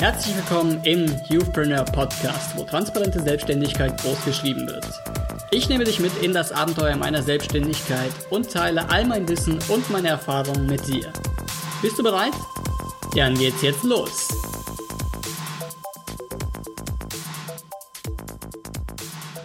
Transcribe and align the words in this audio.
Herzlich 0.00 0.36
willkommen 0.36 0.80
im 0.82 1.06
Youthpreneur 1.30 1.84
Podcast, 1.84 2.58
wo 2.58 2.64
transparente 2.64 3.22
Selbstständigkeit 3.22 3.96
groß 4.02 4.24
geschrieben 4.24 4.66
wird. 4.66 4.86
Ich 5.52 5.68
nehme 5.68 5.84
dich 5.84 6.00
mit 6.00 6.10
in 6.20 6.32
das 6.32 6.50
Abenteuer 6.50 6.96
meiner 6.96 7.22
Selbstständigkeit 7.22 8.10
und 8.28 8.50
teile 8.50 8.90
all 8.90 9.06
mein 9.06 9.28
Wissen 9.28 9.58
und 9.68 9.88
meine 9.90 10.08
Erfahrungen 10.08 10.66
mit 10.66 10.86
dir. 10.88 11.12
Bist 11.80 11.96
du 11.96 12.02
bereit? 12.02 12.32
Dann 13.14 13.38
geht's 13.38 13.62
jetzt 13.62 13.84
los. 13.84 14.28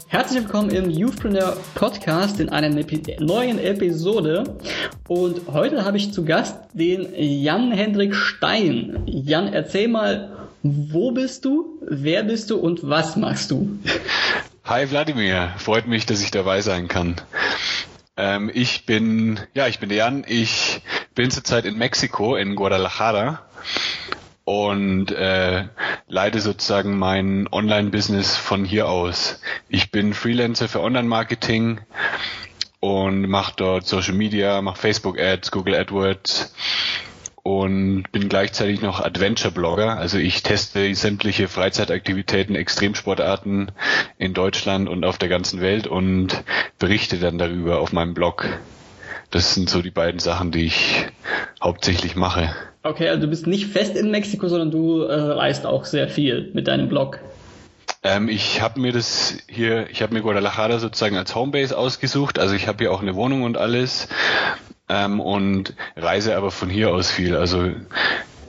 Herzlich 0.07 0.41
willkommen 0.41 0.71
im 0.71 0.89
Youthpreneur 0.89 1.57
Podcast 1.75 2.39
in 2.39 2.49
einer 2.49 2.69
neuen 3.19 3.59
Episode. 3.59 4.55
Und 5.07 5.41
heute 5.51 5.85
habe 5.85 5.97
ich 5.97 6.11
zu 6.11 6.25
Gast 6.25 6.55
den 6.73 7.07
Jan-Hendrik 7.15 8.15
Stein. 8.15 9.03
Jan, 9.05 9.53
erzähl 9.53 9.87
mal, 9.87 10.38
wo 10.63 11.11
bist 11.11 11.45
du, 11.45 11.79
wer 11.81 12.23
bist 12.23 12.49
du 12.49 12.57
und 12.57 12.87
was 12.87 13.15
machst 13.15 13.51
du? 13.51 13.79
Hi 14.65 14.89
Wladimir, 14.89 15.53
freut 15.57 15.87
mich, 15.87 16.05
dass 16.05 16.21
ich 16.21 16.31
dabei 16.31 16.61
sein 16.61 16.87
kann. 16.87 17.15
Ähm, 18.17 18.51
ich 18.53 18.85
bin, 18.85 19.39
ja, 19.53 19.67
ich 19.67 19.79
bin 19.79 19.89
Jan. 19.89 20.25
Ich 20.27 20.81
bin 21.15 21.31
zurzeit 21.31 21.65
in 21.65 21.77
Mexiko, 21.77 22.35
in 22.35 22.55
Guadalajara 22.55 23.41
und 24.43 25.11
äh, 25.11 25.65
leite 26.07 26.41
sozusagen 26.41 26.97
mein 26.97 27.47
Online-Business 27.51 28.35
von 28.35 28.65
hier 28.65 28.89
aus. 28.89 29.39
Ich 29.69 29.91
bin 29.91 30.13
Freelancer 30.13 30.67
für 30.67 30.81
Online-Marketing 30.81 31.79
und 32.79 33.27
mache 33.27 33.53
dort 33.55 33.87
Social 33.87 34.15
Media, 34.15 34.61
mache 34.61 34.79
Facebook-Ads, 34.79 35.51
Google 35.51 35.75
AdWords 35.75 36.53
und 37.43 38.03
bin 38.11 38.29
gleichzeitig 38.29 38.81
noch 38.81 38.99
Adventure-Blogger. 38.99 39.97
Also 39.97 40.17
ich 40.17 40.43
teste 40.43 40.93
sämtliche 40.95 41.47
Freizeitaktivitäten, 41.47 42.55
Extremsportarten 42.55 43.71
in 44.17 44.33
Deutschland 44.33 44.89
und 44.89 45.05
auf 45.05 45.17
der 45.17 45.29
ganzen 45.29 45.61
Welt 45.61 45.87
und 45.87 46.43
berichte 46.77 47.17
dann 47.17 47.37
darüber 47.37 47.79
auf 47.79 47.93
meinem 47.93 48.13
Blog. 48.13 48.45
Das 49.31 49.53
sind 49.53 49.69
so 49.69 49.81
die 49.81 49.91
beiden 49.91 50.19
Sachen, 50.19 50.51
die 50.51 50.65
ich 50.65 51.05
hauptsächlich 51.61 52.15
mache. 52.15 52.53
Okay, 52.81 53.09
also 53.09 53.21
du 53.21 53.27
bist 53.27 53.45
nicht 53.45 53.67
fest 53.67 53.95
in 53.95 54.09
Mexiko, 54.09 54.47
sondern 54.47 54.71
du 54.71 55.03
äh, 55.03 55.13
reist 55.13 55.65
auch 55.65 55.85
sehr 55.85 56.07
viel 56.07 56.49
mit 56.53 56.67
deinem 56.67 56.89
Blog. 56.89 57.19
Ähm, 58.01 58.29
ich 58.29 58.61
habe 58.61 58.79
mir 58.79 58.93
das 58.93 59.37
hier, 59.47 59.89
ich 59.89 60.01
habe 60.01 60.13
mir 60.13 60.21
Guadalajara 60.21 60.79
sozusagen 60.79 61.17
als 61.17 61.35
Homebase 61.35 61.77
ausgesucht. 61.77 62.39
Also 62.39 62.55
ich 62.55 62.67
habe 62.67 62.77
hier 62.79 62.93
auch 62.93 63.01
eine 63.01 63.15
Wohnung 63.15 63.43
und 63.43 63.57
alles 63.57 64.07
ähm, 64.89 65.19
und 65.19 65.73
reise 65.95 66.35
aber 66.35 66.51
von 66.51 66.69
hier 66.69 66.93
aus 66.93 67.11
viel. 67.11 67.35
Also 67.35 67.69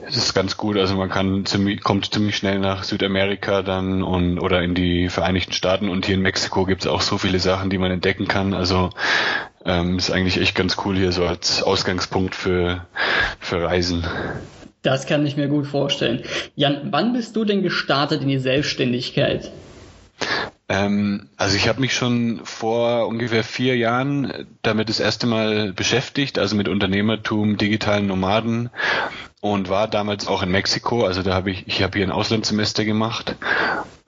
es 0.07 0.17
ist 0.17 0.33
ganz 0.33 0.57
gut. 0.57 0.77
Also 0.77 0.95
man 0.95 1.09
kann 1.09 1.45
ziemlich, 1.45 1.81
kommt 1.81 2.11
ziemlich 2.11 2.35
schnell 2.35 2.59
nach 2.59 2.83
Südamerika 2.83 3.61
dann 3.61 4.03
und 4.03 4.39
oder 4.39 4.61
in 4.61 4.75
die 4.75 5.09
Vereinigten 5.09 5.53
Staaten 5.53 5.89
und 5.89 6.05
hier 6.05 6.15
in 6.15 6.21
Mexiko 6.21 6.65
gibt 6.65 6.81
es 6.81 6.87
auch 6.87 7.01
so 7.01 7.17
viele 7.17 7.39
Sachen, 7.39 7.69
die 7.69 7.77
man 7.77 7.91
entdecken 7.91 8.27
kann. 8.27 8.53
Also 8.53 8.89
ähm, 9.65 9.97
ist 9.97 10.11
eigentlich 10.11 10.39
echt 10.41 10.55
ganz 10.55 10.77
cool 10.85 10.97
hier 10.97 11.11
so 11.11 11.25
als 11.25 11.63
Ausgangspunkt 11.63 12.35
für, 12.35 12.85
für 13.39 13.63
Reisen. 13.63 14.05
Das 14.81 15.05
kann 15.05 15.25
ich 15.25 15.37
mir 15.37 15.47
gut 15.47 15.67
vorstellen. 15.67 16.23
Jan, 16.55 16.87
wann 16.89 17.13
bist 17.13 17.35
du 17.35 17.45
denn 17.45 17.61
gestartet 17.61 18.23
in 18.23 18.27
die 18.27 18.39
Selbstständigkeit? 18.39 19.51
Ähm, 20.71 21.27
also 21.35 21.57
ich 21.57 21.67
habe 21.67 21.81
mich 21.81 21.93
schon 21.93 22.39
vor 22.45 23.07
ungefähr 23.07 23.43
vier 23.43 23.75
Jahren 23.75 24.47
damit 24.61 24.87
das 24.87 25.01
erste 25.01 25.27
Mal 25.27 25.73
beschäftigt, 25.73 26.39
also 26.39 26.55
mit 26.55 26.69
Unternehmertum, 26.69 27.57
digitalen 27.57 28.07
Nomaden 28.07 28.69
und 29.41 29.67
war 29.67 29.89
damals 29.89 30.27
auch 30.27 30.43
in 30.43 30.49
Mexiko. 30.49 31.03
Also 31.03 31.23
da 31.23 31.33
habe 31.33 31.51
ich, 31.51 31.67
ich 31.67 31.83
habe 31.83 31.97
hier 31.97 32.07
ein 32.07 32.11
Auslandssemester 32.13 32.85
gemacht 32.85 33.35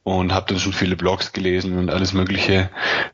und 0.03 0.33
habe 0.33 0.45
dann 0.47 0.59
schon 0.59 0.71
viele 0.71 0.95
Blogs 0.95 1.33
gelesen 1.33 1.77
und 1.77 1.89
alles 1.89 2.13
Mögliche. 2.13 2.69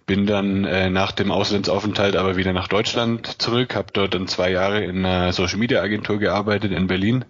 Bin 0.06 0.28
dann 0.28 0.66
äh, 0.66 0.92
nach 0.92 1.12
dem 1.12 1.32
Auslandsaufenthalt 1.32 2.18
aber 2.18 2.36
wieder 2.36 2.54
nach 2.54 2.68
Deutschland 2.68 3.42
zurück, 3.42 3.74
habe 3.74 3.88
dort 3.92 4.14
dann 4.14 4.28
zwei 4.28 4.52
Jahre 4.52 4.84
in 4.84 5.04
einer 5.04 5.34
Social 5.34 5.58
Media 5.58 5.82
Agentur 5.82 6.20
gearbeitet 6.20 6.72
in 6.72 6.86
Berlin 6.86 7.26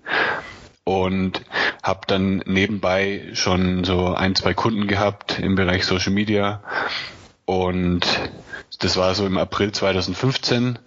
und 0.84 1.44
habe 1.84 2.02
dann 2.08 2.44
nebenbei 2.46 3.30
schon 3.34 3.84
so 3.84 4.14
ein, 4.14 4.36
zwei 4.36 4.54
Kunden 4.54 4.88
gehabt 4.88 5.40
im 5.40 5.56
Bereich 5.56 5.86
Social 5.86 6.12
Media 6.12 6.62
und 7.46 8.06
das 8.80 8.96
war 8.96 9.14
so 9.16 9.26
im 9.26 9.38
April 9.38 9.72
2015 9.72 10.80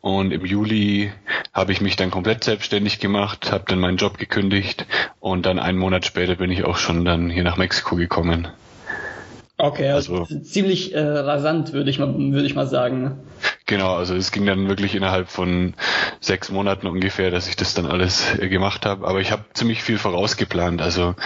und 0.00 0.32
im 0.32 0.44
Juli 0.44 1.12
habe 1.52 1.72
ich 1.72 1.80
mich 1.80 1.96
dann 1.96 2.10
komplett 2.10 2.44
selbstständig 2.44 3.00
gemacht, 3.00 3.52
habe 3.52 3.64
dann 3.68 3.78
meinen 3.78 3.98
Job 3.98 4.18
gekündigt 4.18 4.86
und 5.20 5.46
dann 5.46 5.58
einen 5.58 5.78
Monat 5.78 6.06
später 6.06 6.36
bin 6.36 6.50
ich 6.50 6.64
auch 6.64 6.76
schon 6.76 7.04
dann 7.04 7.30
hier 7.30 7.44
nach 7.44 7.56
Mexiko 7.56 7.96
gekommen. 7.96 8.48
Okay, 9.58 9.88
also, 9.88 10.20
also 10.20 10.40
ziemlich 10.40 10.94
äh, 10.94 11.00
rasant 11.00 11.72
würde 11.72 11.88
ich 11.88 11.98
mal 11.98 12.14
würde 12.14 12.46
ich 12.46 12.54
mal 12.54 12.66
sagen. 12.66 13.18
Genau, 13.68 13.96
also 13.96 14.14
es 14.14 14.30
ging 14.30 14.46
dann 14.46 14.68
wirklich 14.68 14.94
innerhalb 14.94 15.28
von 15.28 15.74
sechs 16.20 16.50
Monaten 16.52 16.86
ungefähr, 16.86 17.32
dass 17.32 17.48
ich 17.48 17.56
das 17.56 17.74
dann 17.74 17.86
alles 17.86 18.38
äh, 18.38 18.48
gemacht 18.48 18.86
habe. 18.86 19.08
Aber 19.08 19.20
ich 19.20 19.32
habe 19.32 19.44
ziemlich 19.54 19.82
viel 19.82 19.98
vorausgeplant. 19.98 20.80
Also 20.80 21.16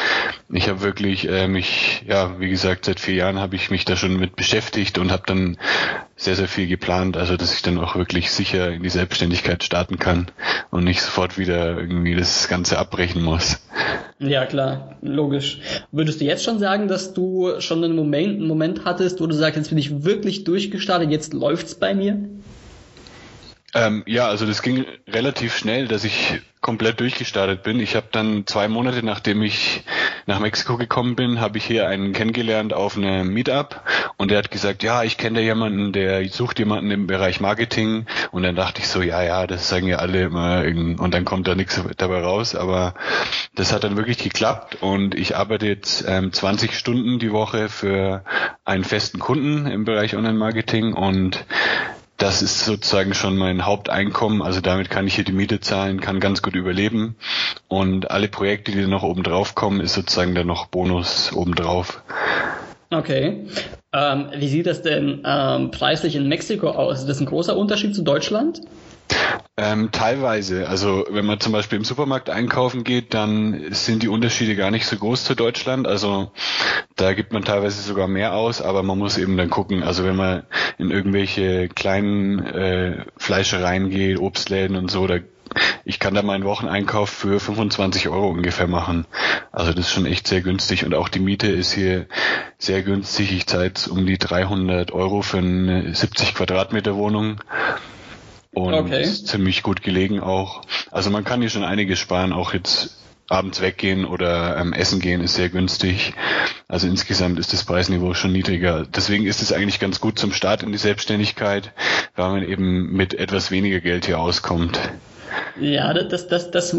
ich 0.48 0.70
habe 0.70 0.80
wirklich 0.80 1.28
äh, 1.28 1.48
mich, 1.48 2.02
ja, 2.08 2.40
wie 2.40 2.48
gesagt, 2.48 2.86
seit 2.86 2.98
vier 2.98 3.14
Jahren 3.14 3.38
habe 3.38 3.56
ich 3.56 3.70
mich 3.70 3.84
da 3.84 3.94
schon 3.94 4.16
mit 4.16 4.36
beschäftigt 4.36 4.96
und 4.96 5.12
habe 5.12 5.24
dann 5.26 5.58
sehr, 6.20 6.36
sehr 6.36 6.48
viel 6.48 6.66
geplant, 6.66 7.16
also 7.16 7.38
dass 7.38 7.54
ich 7.54 7.62
dann 7.62 7.78
auch 7.78 7.96
wirklich 7.96 8.30
sicher 8.30 8.70
in 8.70 8.82
die 8.82 8.90
Selbstständigkeit 8.90 9.64
starten 9.64 9.98
kann 9.98 10.26
und 10.70 10.84
nicht 10.84 11.00
sofort 11.00 11.38
wieder 11.38 11.78
irgendwie 11.78 12.14
das 12.14 12.46
Ganze 12.46 12.78
abbrechen 12.78 13.22
muss. 13.22 13.58
Ja, 14.18 14.44
klar, 14.44 14.98
logisch. 15.00 15.60
Würdest 15.92 16.20
du 16.20 16.26
jetzt 16.26 16.44
schon 16.44 16.58
sagen, 16.58 16.88
dass 16.88 17.14
du 17.14 17.58
schon 17.60 17.82
einen 17.82 17.96
Moment, 17.96 18.36
einen 18.36 18.46
Moment 18.46 18.84
hattest, 18.84 19.18
wo 19.22 19.26
du 19.26 19.34
sagst, 19.34 19.56
jetzt 19.56 19.70
bin 19.70 19.78
ich 19.78 20.04
wirklich 20.04 20.44
durchgestartet, 20.44 21.10
jetzt 21.10 21.32
läuft's 21.32 21.74
bei 21.74 21.94
mir? 21.94 22.28
Ähm, 23.72 24.02
ja, 24.06 24.28
also 24.28 24.44
das 24.44 24.60
ging 24.60 24.84
relativ 25.08 25.56
schnell, 25.56 25.88
dass 25.88 26.04
ich 26.04 26.40
komplett 26.60 27.00
durchgestartet 27.00 27.62
bin. 27.62 27.80
Ich 27.80 27.96
habe 27.96 28.08
dann 28.12 28.46
zwei 28.46 28.68
Monate, 28.68 29.02
nachdem 29.02 29.40
ich 29.40 29.84
nach 30.26 30.40
Mexiko 30.40 30.76
gekommen 30.76 31.16
bin, 31.16 31.40
habe 31.40 31.58
ich 31.58 31.64
hier 31.64 31.88
einen 31.88 32.12
kennengelernt 32.12 32.72
auf 32.72 32.96
einem 32.96 33.32
Meetup. 33.32 33.82
Und 34.16 34.30
der 34.30 34.38
hat 34.38 34.50
gesagt, 34.50 34.82
ja, 34.82 35.02
ich 35.02 35.16
kenne 35.16 35.36
da 35.36 35.44
jemanden, 35.44 35.92
der 35.92 36.28
sucht 36.28 36.58
jemanden 36.58 36.90
im 36.90 37.06
Bereich 37.06 37.40
Marketing. 37.40 38.06
Und 38.30 38.42
dann 38.42 38.56
dachte 38.56 38.80
ich 38.80 38.88
so, 38.88 39.02
ja, 39.02 39.22
ja, 39.22 39.46
das 39.46 39.68
sagen 39.68 39.86
ja 39.86 39.96
alle 39.96 40.22
immer 40.24 40.62
und 41.00 41.12
dann 41.12 41.24
kommt 41.24 41.48
da 41.48 41.54
nichts 41.54 41.80
dabei 41.96 42.22
raus, 42.22 42.54
aber 42.54 42.94
das 43.54 43.72
hat 43.72 43.84
dann 43.84 43.96
wirklich 43.96 44.18
geklappt. 44.18 44.78
Und 44.80 45.14
ich 45.14 45.36
arbeite 45.36 45.66
jetzt 45.66 46.04
ähm, 46.06 46.32
20 46.32 46.76
Stunden 46.76 47.18
die 47.18 47.32
Woche 47.32 47.68
für 47.68 48.24
einen 48.64 48.84
festen 48.84 49.18
Kunden 49.18 49.66
im 49.66 49.84
Bereich 49.84 50.16
Online-Marketing. 50.16 50.92
Und 50.92 51.44
das 52.20 52.42
ist 52.42 52.66
sozusagen 52.66 53.14
schon 53.14 53.36
mein 53.36 53.64
Haupteinkommen. 53.64 54.42
Also 54.42 54.60
damit 54.60 54.90
kann 54.90 55.06
ich 55.06 55.14
hier 55.14 55.24
die 55.24 55.32
Miete 55.32 55.60
zahlen, 55.60 56.00
kann 56.00 56.20
ganz 56.20 56.42
gut 56.42 56.54
überleben. 56.54 57.16
Und 57.66 58.10
alle 58.10 58.28
Projekte, 58.28 58.72
die 58.72 58.86
noch 58.86 59.02
oben 59.02 59.22
drauf 59.22 59.54
kommen, 59.54 59.80
ist 59.80 59.94
sozusagen 59.94 60.34
dann 60.34 60.46
noch 60.46 60.66
Bonus 60.66 61.32
obendrauf. 61.32 62.02
Okay. 62.90 63.46
Ähm, 63.92 64.26
wie 64.36 64.48
sieht 64.48 64.66
das 64.66 64.82
denn 64.82 65.22
ähm, 65.24 65.70
preislich 65.70 66.14
in 66.14 66.28
Mexiko 66.28 66.70
aus? 66.70 67.00
Ist 67.00 67.08
das 67.08 67.20
ein 67.20 67.26
großer 67.26 67.56
Unterschied 67.56 67.94
zu 67.94 68.02
Deutschland? 68.02 68.60
Ähm, 69.56 69.90
teilweise. 69.92 70.68
Also 70.68 71.04
wenn 71.10 71.26
man 71.26 71.38
zum 71.38 71.52
Beispiel 71.52 71.76
im 71.78 71.84
Supermarkt 71.84 72.30
einkaufen 72.30 72.82
geht, 72.82 73.12
dann 73.12 73.72
sind 73.72 74.02
die 74.02 74.08
Unterschiede 74.08 74.56
gar 74.56 74.70
nicht 74.70 74.86
so 74.86 74.96
groß 74.96 75.24
zu 75.24 75.34
Deutschland. 75.34 75.86
Also 75.86 76.32
da 76.96 77.12
gibt 77.12 77.32
man 77.32 77.44
teilweise 77.44 77.82
sogar 77.82 78.08
mehr 78.08 78.34
aus, 78.34 78.62
aber 78.62 78.82
man 78.82 78.98
muss 78.98 79.18
eben 79.18 79.36
dann 79.36 79.50
gucken. 79.50 79.82
Also 79.82 80.04
wenn 80.04 80.16
man 80.16 80.44
in 80.78 80.90
irgendwelche 80.90 81.68
kleinen 81.68 82.38
äh, 82.46 83.04
Fleischereien 83.18 83.90
geht, 83.90 84.18
Obstläden 84.18 84.76
und 84.76 84.90
so, 84.90 85.06
da 85.06 85.18
ich 85.84 85.98
kann 85.98 86.14
da 86.14 86.22
meinen 86.22 86.44
Wocheneinkauf 86.44 87.10
für 87.10 87.40
25 87.40 88.08
Euro 88.08 88.30
ungefähr 88.30 88.68
machen. 88.68 89.06
Also 89.50 89.72
das 89.72 89.86
ist 89.86 89.92
schon 89.92 90.06
echt 90.06 90.28
sehr 90.28 90.42
günstig 90.42 90.84
und 90.84 90.94
auch 90.94 91.08
die 91.08 91.18
Miete 91.18 91.48
ist 91.48 91.72
hier 91.72 92.06
sehr 92.58 92.82
günstig. 92.82 93.32
Ich 93.32 93.46
zahle 93.46 93.64
jetzt 93.64 93.88
um 93.88 94.06
die 94.06 94.16
300 94.16 94.92
Euro 94.92 95.22
für 95.22 95.38
eine 95.38 95.94
70 95.94 96.34
Quadratmeter 96.34 96.94
Wohnung 96.94 97.40
und 98.52 98.74
okay. 98.74 99.02
ist 99.02 99.28
ziemlich 99.28 99.62
gut 99.62 99.82
gelegen 99.82 100.20
auch. 100.20 100.62
Also 100.90 101.10
man 101.10 101.24
kann 101.24 101.40
hier 101.40 101.50
schon 101.50 101.64
einiges 101.64 101.98
sparen, 101.98 102.32
auch 102.32 102.52
jetzt 102.52 102.96
abends 103.28 103.60
weggehen 103.60 104.04
oder 104.04 104.56
ähm, 104.56 104.72
essen 104.72 105.00
gehen 105.00 105.20
ist 105.20 105.36
sehr 105.36 105.48
günstig. 105.48 106.14
Also 106.66 106.88
insgesamt 106.88 107.38
ist 107.38 107.52
das 107.52 107.64
Preisniveau 107.64 108.14
schon 108.14 108.32
niedriger. 108.32 108.84
Deswegen 108.92 109.24
ist 109.24 109.40
es 109.40 109.52
eigentlich 109.52 109.78
ganz 109.78 110.00
gut 110.00 110.18
zum 110.18 110.32
Start 110.32 110.64
in 110.64 110.72
die 110.72 110.78
Selbstständigkeit, 110.78 111.72
weil 112.16 112.30
man 112.30 112.42
eben 112.42 112.92
mit 112.92 113.14
etwas 113.14 113.52
weniger 113.52 113.80
Geld 113.80 114.06
hier 114.06 114.18
auskommt. 114.18 114.80
Ja, 115.60 115.94
das, 115.94 116.26
das, 116.26 116.50
das 116.50 116.76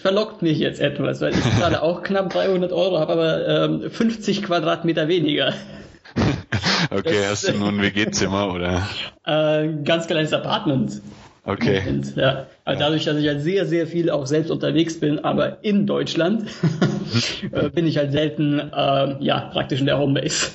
verlockt 0.00 0.42
mich 0.42 0.58
jetzt 0.58 0.80
etwas, 0.80 1.20
weil 1.20 1.32
ich 1.32 1.58
gerade 1.58 1.82
auch 1.82 2.04
knapp 2.04 2.30
300 2.30 2.72
Euro 2.72 3.00
habe, 3.00 3.12
aber 3.12 3.48
ähm, 3.48 3.90
50 3.90 4.44
Quadratmeter 4.44 5.08
weniger. 5.08 5.54
okay, 6.90 7.20
das, 7.22 7.30
hast 7.30 7.48
du 7.48 7.52
nur 7.52 7.68
ein 7.68 7.80
WG-Zimmer 7.80 8.52
oder? 8.52 8.88
Äh, 9.24 9.68
ganz 9.84 10.06
kleines 10.06 10.32
Apartment. 10.32 11.00
Okay. 11.44 11.82
Und, 11.88 12.16
ja. 12.16 12.46
Also 12.64 12.80
dadurch, 12.80 13.04
dass 13.04 13.16
ich 13.16 13.26
halt 13.26 13.42
sehr, 13.42 13.66
sehr 13.66 13.86
viel 13.86 14.10
auch 14.10 14.26
selbst 14.26 14.50
unterwegs 14.50 15.00
bin, 15.00 15.18
aber 15.24 15.64
in 15.64 15.86
Deutschland, 15.86 16.50
äh, 17.52 17.68
bin 17.70 17.86
ich 17.86 17.96
halt 17.96 18.12
selten, 18.12 18.58
äh, 18.58 19.16
ja, 19.20 19.50
praktisch 19.52 19.80
in 19.80 19.86
der 19.86 19.98
Homebase. 19.98 20.50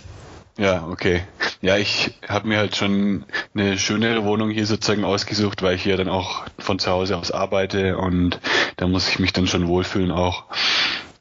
Ja, 0.58 0.88
okay. 0.88 1.22
Ja, 1.62 1.78
ich 1.78 2.12
habe 2.30 2.48
mir 2.48 2.60
halt 2.60 2.78
schon 2.78 3.26
eine 3.54 3.78
schönere 3.78 4.24
Wohnung 4.24 4.52
hier 4.52 4.66
sozusagen 4.66 5.04
ausgesucht, 5.04 5.62
weil 5.64 5.76
ich 5.76 5.84
hier 5.84 5.98
dann 5.98 6.08
auch 6.08 6.46
von 6.58 6.80
zu 6.80 6.92
Hause 6.92 7.18
aus 7.18 7.32
arbeite 7.32 7.98
und 7.98 8.40
da 8.78 8.88
muss 8.88 9.10
ich 9.10 9.20
mich 9.20 9.34
dann 9.34 9.48
schon 9.48 9.68
wohlfühlen 9.68 10.12
auch. 10.12 10.46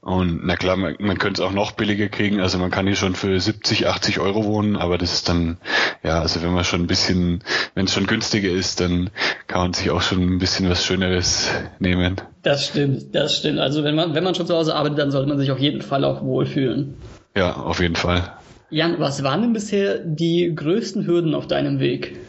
Und 0.04 0.44
na 0.44 0.54
klar, 0.54 0.76
man, 0.76 0.96
man 0.98 1.16
könnte 1.16 1.40
es 1.40 1.48
auch 1.48 1.54
noch 1.54 1.72
billiger 1.72 2.08
kriegen. 2.08 2.38
Also 2.38 2.58
man 2.58 2.70
kann 2.70 2.86
hier 2.86 2.94
schon 2.94 3.14
für 3.14 3.40
70, 3.40 3.86
80 3.86 4.20
Euro 4.20 4.44
wohnen, 4.44 4.76
aber 4.76 4.98
das 4.98 5.14
ist 5.14 5.30
dann, 5.30 5.56
ja, 6.02 6.20
also 6.20 6.42
wenn 6.42 6.52
man 6.52 6.62
schon 6.62 6.82
ein 6.82 6.86
bisschen, 6.86 7.42
wenn 7.74 7.86
es 7.86 7.94
schon 7.94 8.06
günstiger 8.06 8.50
ist, 8.50 8.80
dann 8.80 9.08
kann 9.46 9.62
man 9.62 9.72
sich 9.72 9.90
auch 9.90 10.02
schon 10.02 10.20
ein 10.20 10.38
bisschen 10.38 10.68
was 10.68 10.84
Schöneres 10.84 11.50
nehmen. 11.78 12.20
Das 12.42 12.66
stimmt, 12.66 13.14
das 13.14 13.38
stimmt. 13.38 13.60
Also 13.60 13.82
wenn 13.82 13.94
man, 13.94 14.14
wenn 14.14 14.24
man 14.24 14.34
schon 14.34 14.46
zu 14.46 14.54
Hause 14.54 14.74
arbeitet, 14.74 14.98
dann 14.98 15.10
sollte 15.10 15.30
man 15.30 15.38
sich 15.38 15.50
auf 15.50 15.58
jeden 15.58 15.80
Fall 15.80 16.04
auch 16.04 16.22
wohlfühlen. 16.22 16.96
Ja, 17.34 17.54
auf 17.54 17.80
jeden 17.80 17.96
Fall. 17.96 18.30
Jan, 18.68 18.96
was 18.98 19.22
waren 19.22 19.40
denn 19.40 19.52
bisher 19.54 20.00
die 20.00 20.54
größten 20.54 21.06
Hürden 21.06 21.34
auf 21.34 21.46
deinem 21.46 21.80
Weg? 21.80 22.20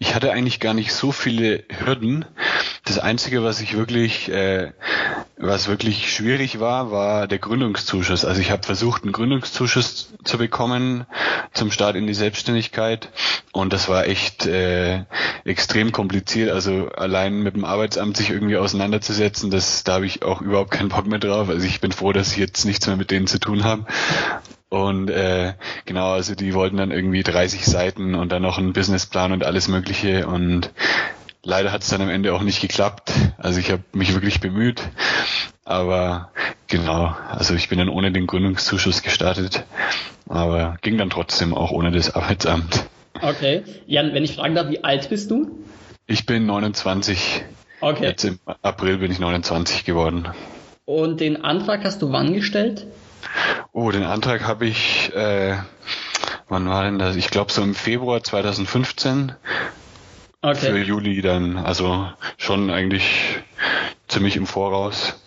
Ich 0.00 0.16
hatte 0.16 0.32
eigentlich 0.32 0.58
gar 0.58 0.74
nicht 0.74 0.92
so 0.92 1.12
viele 1.12 1.62
Hürden. 1.84 2.24
Das 2.90 2.98
Einzige, 2.98 3.44
was 3.44 3.60
ich 3.60 3.76
wirklich, 3.76 4.28
äh, 4.32 4.72
was 5.36 5.68
wirklich 5.68 6.12
schwierig 6.12 6.58
war, 6.58 6.90
war 6.90 7.28
der 7.28 7.38
Gründungszuschuss. 7.38 8.24
Also 8.24 8.40
ich 8.40 8.50
habe 8.50 8.64
versucht, 8.64 9.04
einen 9.04 9.12
Gründungszuschuss 9.12 10.12
zu 10.24 10.38
bekommen 10.38 11.06
zum 11.52 11.70
Start 11.70 11.94
in 11.94 12.08
die 12.08 12.14
Selbstständigkeit 12.14 13.10
und 13.52 13.72
das 13.72 13.88
war 13.88 14.08
echt 14.08 14.44
äh, 14.46 15.04
extrem 15.44 15.92
kompliziert. 15.92 16.50
Also 16.50 16.88
allein 16.88 17.44
mit 17.44 17.54
dem 17.54 17.64
Arbeitsamt 17.64 18.16
sich 18.16 18.30
irgendwie 18.30 18.56
auseinanderzusetzen, 18.56 19.52
das 19.52 19.84
da 19.84 19.92
habe 19.92 20.06
ich 20.06 20.24
auch 20.24 20.40
überhaupt 20.40 20.72
keinen 20.72 20.88
Bock 20.88 21.06
mehr 21.06 21.20
drauf. 21.20 21.48
Also 21.48 21.64
ich 21.64 21.80
bin 21.80 21.92
froh, 21.92 22.12
dass 22.12 22.32
ich 22.32 22.38
jetzt 22.38 22.64
nichts 22.64 22.88
mehr 22.88 22.96
mit 22.96 23.12
denen 23.12 23.28
zu 23.28 23.38
tun 23.38 23.62
habe. 23.62 23.86
Und 24.68 25.10
äh, 25.10 25.54
genau, 25.84 26.10
also 26.10 26.34
die 26.34 26.54
wollten 26.54 26.78
dann 26.78 26.90
irgendwie 26.90 27.22
30 27.22 27.64
Seiten 27.64 28.16
und 28.16 28.32
dann 28.32 28.42
noch 28.42 28.58
einen 28.58 28.72
Businessplan 28.72 29.30
und 29.30 29.44
alles 29.44 29.68
Mögliche. 29.68 30.26
Und 30.26 30.72
leider 31.42 31.72
hat 31.72 31.82
es 31.82 31.88
dann 31.88 32.00
am 32.02 32.08
Ende 32.08 32.34
auch 32.34 32.42
nicht 32.42 32.60
geklappt. 32.60 33.12
Also 33.38 33.60
ich 33.60 33.70
habe 33.70 33.82
mich 33.92 34.14
wirklich 34.14 34.40
bemüht. 34.40 34.82
Aber 35.64 36.30
genau, 36.66 37.14
also 37.28 37.54
ich 37.54 37.68
bin 37.68 37.78
dann 37.78 37.88
ohne 37.88 38.12
den 38.12 38.26
Gründungszuschuss 38.26 39.02
gestartet. 39.02 39.64
Aber 40.28 40.76
ging 40.82 40.98
dann 40.98 41.10
trotzdem 41.10 41.54
auch 41.54 41.70
ohne 41.70 41.90
das 41.90 42.14
Arbeitsamt. 42.14 42.84
Okay. 43.20 43.64
Jan, 43.86 44.14
wenn 44.14 44.24
ich 44.24 44.34
fragen 44.34 44.54
darf, 44.54 44.70
wie 44.70 44.82
alt 44.84 45.08
bist 45.10 45.30
du? 45.30 45.50
Ich 46.06 46.26
bin 46.26 46.46
29. 46.46 47.44
Okay. 47.80 48.04
Jetzt 48.04 48.24
im 48.24 48.38
April 48.62 48.98
bin 48.98 49.10
ich 49.10 49.18
29 49.18 49.84
geworden. 49.84 50.28
Und 50.84 51.20
den 51.20 51.44
Antrag 51.44 51.84
hast 51.84 52.02
du 52.02 52.12
wann 52.12 52.32
gestellt? 52.34 52.86
Oh, 53.72 53.90
den 53.90 54.02
Antrag 54.02 54.46
habe 54.46 54.66
ich, 54.66 55.14
äh, 55.14 55.56
wann 56.48 56.68
war 56.68 56.84
denn 56.84 56.98
das? 56.98 57.16
Ich 57.16 57.30
glaube 57.30 57.52
so 57.52 57.62
im 57.62 57.74
Februar 57.74 58.22
2015. 58.22 59.32
Okay. 60.42 60.70
Für 60.72 60.78
Juli 60.78 61.20
dann, 61.20 61.58
also 61.58 62.06
schon 62.38 62.70
eigentlich 62.70 63.38
ziemlich 64.08 64.36
im 64.36 64.46
Voraus. 64.46 65.22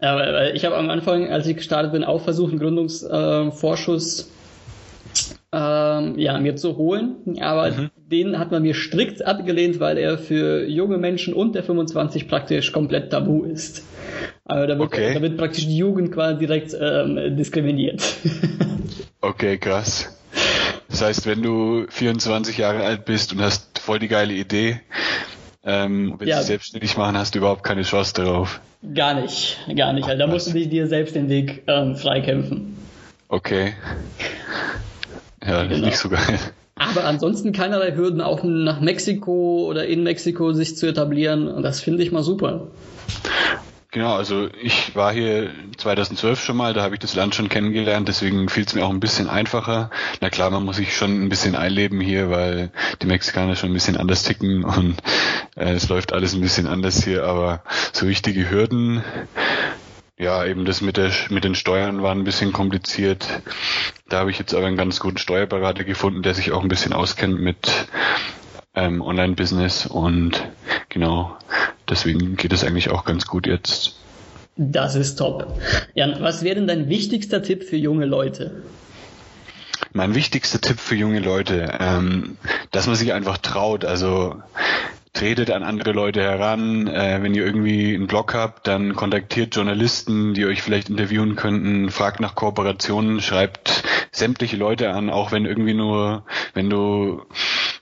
Ja, 0.00 0.50
ich 0.50 0.64
habe 0.64 0.76
am 0.76 0.90
Anfang, 0.90 1.28
als 1.28 1.46
ich 1.46 1.56
gestartet 1.56 1.90
bin, 1.92 2.04
auch 2.04 2.22
versucht, 2.22 2.50
einen 2.52 2.60
Gründungsvorschuss 2.60 4.30
ähm, 5.52 6.18
ja, 6.18 6.38
mir 6.38 6.56
zu 6.56 6.76
holen. 6.76 7.40
Aber 7.40 7.70
mhm. 7.70 7.90
den 7.96 8.38
hat 8.38 8.50
man 8.50 8.62
mir 8.62 8.74
strikt 8.74 9.24
abgelehnt, 9.24 9.80
weil 9.80 9.98
er 9.98 10.18
für 10.18 10.66
junge 10.66 10.98
Menschen 10.98 11.34
unter 11.34 11.62
25 11.62 12.28
praktisch 12.28 12.72
komplett 12.72 13.10
tabu 13.10 13.44
ist. 13.44 13.82
Also 14.44 14.66
da 14.66 14.78
wird, 14.78 14.88
okay. 14.88 15.14
da 15.14 15.22
wird 15.22 15.36
praktisch 15.36 15.66
die 15.66 15.76
Jugend 15.76 16.12
quasi 16.12 16.38
direkt 16.38 16.76
ähm, 16.80 17.36
diskriminiert. 17.36 18.02
okay, 19.20 19.58
krass. 19.58 20.14
Das 20.88 21.02
heißt, 21.02 21.26
wenn 21.26 21.42
du 21.42 21.86
24 21.88 22.56
Jahre 22.56 22.84
alt 22.84 23.04
bist 23.04 23.32
und 23.32 23.42
hast 23.42 23.67
voll 23.88 23.98
die 23.98 24.08
geile 24.08 24.34
Idee, 24.34 24.82
ähm, 25.64 26.16
willst 26.18 26.28
ja. 26.28 26.36
dich 26.36 26.46
selbstständig 26.46 26.98
machen, 26.98 27.16
hast 27.16 27.34
du 27.34 27.38
überhaupt 27.38 27.64
keine 27.64 27.84
Chance 27.84 28.12
darauf. 28.12 28.60
Gar 28.94 29.14
nicht, 29.14 29.58
gar 29.74 29.94
nicht. 29.94 30.06
Also, 30.06 30.18
da 30.18 30.26
musst 30.26 30.48
du 30.48 30.52
dich 30.52 30.68
dir 30.68 30.86
selbst 30.88 31.14
den 31.14 31.30
Weg 31.30 31.62
ähm, 31.66 31.96
freikämpfen. 31.96 32.76
Okay. 33.28 33.72
Ja, 35.42 35.64
genau. 35.64 35.86
nicht 35.86 35.96
so 35.96 36.10
geil. 36.10 36.38
Aber 36.74 37.04
ansonsten 37.04 37.52
keinerlei 37.52 37.96
Hürden, 37.96 38.20
auch 38.20 38.44
nach 38.44 38.80
Mexiko 38.80 39.64
oder 39.66 39.86
in 39.86 40.02
Mexiko 40.02 40.52
sich 40.52 40.76
zu 40.76 40.86
etablieren. 40.86 41.48
Und 41.48 41.62
das 41.62 41.80
finde 41.80 42.02
ich 42.02 42.12
mal 42.12 42.22
super. 42.22 42.66
Genau, 43.90 44.14
also 44.16 44.50
ich 44.60 44.94
war 44.94 45.14
hier 45.14 45.50
2012 45.78 46.44
schon 46.44 46.58
mal, 46.58 46.74
da 46.74 46.82
habe 46.82 46.94
ich 46.94 47.00
das 47.00 47.14
Land 47.14 47.34
schon 47.34 47.48
kennengelernt, 47.48 48.06
deswegen 48.06 48.50
fiel 48.50 48.64
es 48.64 48.74
mir 48.74 48.84
auch 48.84 48.90
ein 48.90 49.00
bisschen 49.00 49.30
einfacher. 49.30 49.88
Na 50.20 50.28
klar, 50.28 50.50
man 50.50 50.62
muss 50.62 50.76
sich 50.76 50.94
schon 50.94 51.24
ein 51.24 51.30
bisschen 51.30 51.56
einleben 51.56 51.98
hier, 51.98 52.28
weil 52.28 52.70
die 53.00 53.06
Mexikaner 53.06 53.56
schon 53.56 53.70
ein 53.70 53.74
bisschen 53.74 53.96
anders 53.96 54.24
ticken 54.24 54.62
und 54.62 54.96
äh, 55.56 55.72
es 55.72 55.88
läuft 55.88 56.12
alles 56.12 56.34
ein 56.34 56.42
bisschen 56.42 56.66
anders 56.66 57.02
hier, 57.02 57.24
aber 57.24 57.62
so 57.94 58.06
wichtige 58.06 58.50
Hürden, 58.50 59.02
ja, 60.18 60.44
eben 60.44 60.66
das 60.66 60.82
mit, 60.82 60.98
der, 60.98 61.10
mit 61.30 61.44
den 61.44 61.54
Steuern 61.54 62.02
war 62.02 62.12
ein 62.12 62.24
bisschen 62.24 62.52
kompliziert. 62.52 63.26
Da 64.10 64.18
habe 64.18 64.30
ich 64.30 64.38
jetzt 64.38 64.52
aber 64.52 64.66
einen 64.66 64.76
ganz 64.76 65.00
guten 65.00 65.16
Steuerberater 65.18 65.84
gefunden, 65.84 66.22
der 66.22 66.34
sich 66.34 66.52
auch 66.52 66.62
ein 66.62 66.68
bisschen 66.68 66.92
auskennt 66.92 67.40
mit 67.40 67.88
ähm, 68.74 69.00
Online-Business 69.00 69.86
und 69.86 70.46
genau, 70.88 71.36
deswegen 71.88 72.36
geht 72.36 72.52
es 72.52 72.64
eigentlich 72.64 72.90
auch 72.90 73.04
ganz 73.04 73.26
gut 73.26 73.46
jetzt. 73.46 73.96
Das 74.56 74.96
ist 74.96 75.16
top. 75.16 75.56
Jan, 75.94 76.16
was 76.20 76.42
wäre 76.42 76.56
denn 76.56 76.66
dein 76.66 76.88
wichtigster 76.88 77.42
Tipp 77.42 77.62
für 77.62 77.76
junge 77.76 78.06
Leute? 78.06 78.62
Mein 79.92 80.14
wichtigster 80.14 80.60
Tipp 80.60 80.80
für 80.80 80.96
junge 80.96 81.20
Leute, 81.20 81.78
ähm, 81.78 82.36
dass 82.72 82.86
man 82.86 82.96
sich 82.96 83.12
einfach 83.12 83.38
traut. 83.38 83.84
Also 83.84 84.42
tretet 85.12 85.50
an 85.50 85.62
andere 85.62 85.92
Leute 85.92 86.22
heran. 86.22 86.86
Äh, 86.86 87.22
wenn 87.22 87.34
ihr 87.34 87.44
irgendwie 87.44 87.94
einen 87.94 88.06
Blog 88.06 88.34
habt, 88.34 88.66
dann 88.66 88.94
kontaktiert 88.94 89.54
Journalisten, 89.54 90.34
die 90.34 90.46
euch 90.46 90.62
vielleicht 90.62 90.90
interviewen 90.90 91.36
könnten, 91.36 91.90
fragt 91.90 92.20
nach 92.20 92.34
Kooperationen, 92.34 93.20
schreibt 93.20 93.82
sämtliche 94.12 94.56
Leute 94.56 94.90
an, 94.90 95.10
auch 95.10 95.32
wenn 95.32 95.44
irgendwie 95.44 95.74
nur, 95.74 96.24
wenn 96.54 96.70
du 96.70 97.22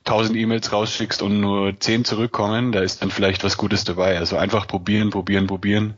tausend 0.06 0.38
E-Mails 0.38 0.72
rausschickst 0.72 1.20
und 1.20 1.40
nur 1.40 1.78
zehn 1.78 2.04
zurückkommen, 2.04 2.72
da 2.72 2.80
ist 2.80 3.02
dann 3.02 3.10
vielleicht 3.10 3.44
was 3.44 3.58
Gutes 3.58 3.84
dabei. 3.84 4.16
Also 4.18 4.36
einfach 4.36 4.66
probieren, 4.66 5.10
probieren, 5.10 5.46
probieren 5.46 5.94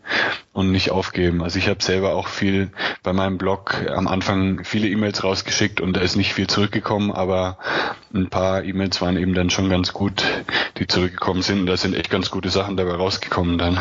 und 0.53 0.73
nicht 0.73 0.91
aufgeben. 0.91 1.43
Also 1.43 1.59
ich 1.59 1.69
habe 1.69 1.83
selber 1.83 2.15
auch 2.15 2.27
viel 2.27 2.73
bei 3.03 3.13
meinem 3.13 3.39
Blog 3.39 3.87
am 3.89 4.09
Anfang 4.09 4.65
viele 4.65 4.89
E-Mails 4.89 5.23
rausgeschickt 5.23 5.81
und 5.81 5.93
da 5.93 6.01
ist 6.01 6.17
nicht 6.17 6.35
viel 6.35 6.49
zurückgekommen, 6.49 7.13
aber 7.13 7.59
ein 8.13 8.31
paar 8.31 8.65
E-Mails 8.65 9.01
waren 9.01 9.19
eben 9.19 9.35
dann 9.35 9.51
schon 9.51 9.69
ganz 9.69 9.93
gut, 9.93 10.25
die 10.79 10.87
zurückgekommen 10.87 11.43
sind. 11.43 11.61
Und 11.61 11.67
da 11.67 11.77
sind 11.77 11.95
echt 11.95 12.11
ganz 12.11 12.31
gute 12.31 12.49
Sachen 12.49 12.77
dabei 12.77 12.95
rausgekommen 12.95 13.59
dann. 13.59 13.79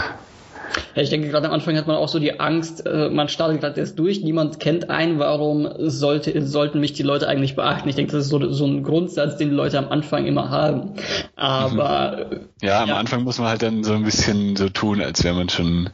Ja, 0.96 1.02
ich 1.02 1.10
denke, 1.10 1.30
gerade 1.30 1.48
am 1.48 1.54
Anfang 1.54 1.78
hat 1.78 1.88
man 1.88 1.96
auch 1.96 2.08
so 2.08 2.20
die 2.20 2.40
Angst, 2.40 2.86
äh, 2.86 3.10
man 3.10 3.30
startet 3.30 3.62
gerade 3.62 3.80
erst 3.80 3.98
durch, 4.00 4.22
niemand 4.22 4.60
kennt 4.60 4.90
einen, 4.90 5.20
warum 5.20 5.68
sollte, 5.78 6.42
sollten 6.46 6.80
mich 6.80 6.94
die 6.94 7.04
Leute 7.04 7.28
eigentlich 7.28 7.56
beachten? 7.56 7.88
Ich 7.88 7.96
denke, 7.96 8.12
das 8.12 8.26
ist 8.26 8.30
so, 8.30 8.52
so 8.52 8.66
ein 8.66 8.84
Grundsatz, 8.84 9.38
den 9.38 9.50
die 9.50 9.56
Leute 9.56 9.78
am 9.78 9.90
Anfang 9.90 10.26
immer 10.26 10.50
haben. 10.50 10.94
Aber 11.36 12.28
mhm. 12.32 12.40
ja, 12.62 12.82
am 12.82 12.90
ja. 12.90 12.98
Anfang 12.98 13.24
muss 13.24 13.38
man 13.38 13.48
halt 13.48 13.62
dann 13.62 13.84
so 13.84 13.94
ein 13.94 14.04
bisschen 14.04 14.56
so 14.56 14.70
tun, 14.70 15.02
als 15.02 15.24
wäre 15.24 15.36
man 15.36 15.50
schon 15.50 15.90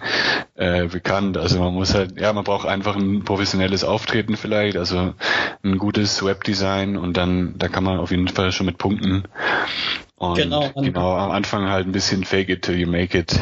äh, 0.55 0.85
bekannt. 0.85 1.37
Also 1.37 1.59
man 1.59 1.73
muss 1.73 1.93
halt, 1.93 2.19
ja, 2.19 2.31
man 2.33 2.43
braucht 2.43 2.67
einfach 2.67 2.95
ein 2.95 3.23
professionelles 3.23 3.83
Auftreten 3.83 4.37
vielleicht, 4.37 4.77
also 4.77 5.13
ein 5.63 5.77
gutes 5.77 6.23
Webdesign 6.23 6.97
und 6.97 7.17
dann, 7.17 7.55
da 7.57 7.67
kann 7.67 7.83
man 7.83 7.99
auf 7.99 8.11
jeden 8.11 8.27
Fall 8.27 8.51
schon 8.51 8.65
mit 8.65 8.77
punkten. 8.77 9.23
Und 10.17 10.36
genau, 10.38 10.70
genau 10.75 11.15
am 11.15 11.32
Anfang 11.32 11.70
halt 11.70 11.88
ein 11.88 11.91
bisschen 11.91 12.24
fake 12.24 12.50
it 12.50 12.62
till 12.62 12.77
you 12.77 12.88
make 12.88 13.17
it. 13.17 13.39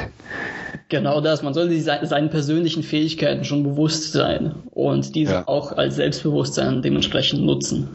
Genau 0.90 1.22
das. 1.22 1.44
Man 1.44 1.54
soll 1.54 1.70
sich 1.70 1.84
seinen 1.84 2.30
persönlichen 2.30 2.84
Fähigkeiten 2.84 3.44
schon 3.44 3.64
bewusst 3.64 4.14
sein 4.14 4.56
und 4.72 5.16
diese 5.16 5.34
ja. 5.34 5.48
auch 5.48 5.74
als 5.74 5.96
Selbstbewusstsein 5.96 6.82
dementsprechend 6.82 7.44
nutzen. 7.44 7.90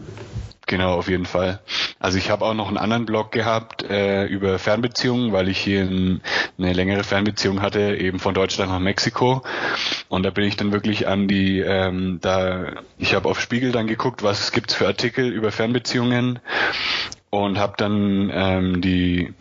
Genau, 0.68 0.94
auf 0.94 1.08
jeden 1.08 1.26
Fall. 1.26 1.60
Also 2.00 2.18
ich 2.18 2.28
habe 2.28 2.44
auch 2.44 2.54
noch 2.54 2.66
einen 2.66 2.76
anderen 2.76 3.06
Blog 3.06 3.30
gehabt 3.30 3.84
äh, 3.84 4.24
über 4.26 4.58
Fernbeziehungen, 4.58 5.32
weil 5.32 5.48
ich 5.48 5.58
hier 5.58 5.82
ein, 5.82 6.20
eine 6.58 6.72
längere 6.72 7.04
Fernbeziehung 7.04 7.62
hatte, 7.62 7.96
eben 7.96 8.18
von 8.18 8.34
Deutschland 8.34 8.72
nach 8.72 8.80
Mexiko. 8.80 9.42
Und 10.08 10.24
da 10.24 10.30
bin 10.30 10.44
ich 10.44 10.56
dann 10.56 10.72
wirklich 10.72 11.06
an 11.06 11.28
die, 11.28 11.60
ähm, 11.60 12.18
da 12.20 12.72
ich 12.98 13.14
habe 13.14 13.28
auf 13.28 13.40
Spiegel 13.40 13.70
dann 13.70 13.86
geguckt, 13.86 14.24
was 14.24 14.50
gibt's 14.50 14.74
für 14.74 14.88
Artikel 14.88 15.28
über 15.28 15.52
Fernbeziehungen 15.52 16.40
und 17.44 17.58
habe 17.58 17.74
dann 17.76 18.30
ähm, 18.32 18.80
die 18.80 19.34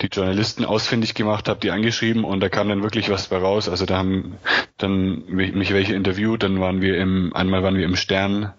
die 0.00 0.06
Journalisten 0.06 0.64
ausfindig 0.64 1.14
gemacht, 1.14 1.48
habe 1.48 1.60
die 1.60 1.70
angeschrieben 1.70 2.24
und 2.24 2.40
da 2.40 2.48
kam 2.48 2.68
dann 2.68 2.82
wirklich 2.82 3.10
was 3.10 3.28
bei 3.28 3.38
raus. 3.38 3.68
Also 3.68 3.86
da 3.86 3.98
haben 3.98 4.36
dann 4.78 5.24
mich 5.28 5.72
welche 5.72 5.94
interviewt, 5.94 6.42
dann 6.42 6.60
waren 6.60 6.80
wir 6.80 6.98
im 6.98 7.32
einmal 7.34 7.62
waren 7.62 7.76
wir 7.76 7.84
im 7.84 7.96
Stern 7.96 8.52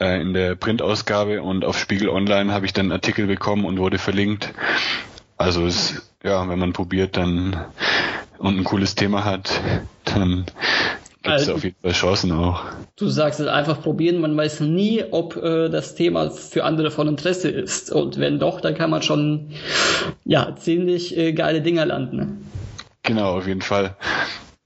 äh, 0.00 0.20
in 0.20 0.34
der 0.34 0.54
Printausgabe 0.54 1.42
und 1.42 1.64
auf 1.64 1.78
Spiegel 1.78 2.08
Online 2.08 2.52
habe 2.52 2.66
ich 2.66 2.72
dann 2.72 2.86
einen 2.86 2.92
Artikel 2.92 3.26
bekommen 3.26 3.64
und 3.64 3.78
wurde 3.78 3.98
verlinkt. 3.98 4.52
Also 5.36 5.66
es, 5.66 6.10
ja, 6.22 6.48
wenn 6.48 6.58
man 6.58 6.72
probiert, 6.72 7.16
dann 7.16 7.64
und 8.38 8.58
ein 8.58 8.64
cooles 8.64 8.94
Thema 8.94 9.24
hat, 9.24 9.60
dann 10.04 10.46
gibt 11.24 11.36
es 11.36 11.42
also, 11.42 11.54
auf 11.54 11.64
jeden 11.64 11.76
Fall 11.82 11.92
Chancen 11.92 12.32
auch. 12.32 12.62
Du 12.96 13.08
sagst 13.08 13.40
es 13.40 13.46
einfach 13.46 13.82
probieren, 13.82 14.20
man 14.20 14.36
weiß 14.36 14.60
nie, 14.60 15.02
ob 15.10 15.36
äh, 15.36 15.68
das 15.68 15.94
Thema 15.94 16.30
für 16.30 16.64
andere 16.64 16.90
von 16.90 17.08
Interesse 17.08 17.48
ist. 17.48 17.90
Und 17.90 18.18
wenn 18.18 18.38
doch, 18.38 18.60
dann 18.60 18.74
kann 18.74 18.90
man 18.90 19.02
schon 19.02 19.50
ja 20.24 20.54
ziemlich 20.56 21.16
äh, 21.16 21.32
geile 21.32 21.62
Dinger 21.62 21.86
landen. 21.86 22.46
Genau, 23.02 23.36
auf 23.36 23.46
jeden 23.46 23.62
Fall. 23.62 23.96